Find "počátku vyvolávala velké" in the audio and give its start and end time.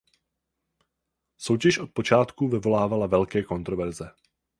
1.93-3.43